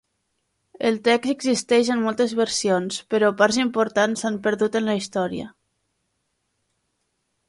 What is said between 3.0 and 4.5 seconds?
però parts importants s'han